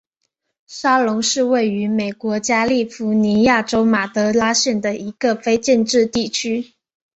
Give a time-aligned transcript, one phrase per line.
[0.65, 6.73] 沙龙是位于美国加利福尼亚州马德拉县的一个非建制地区。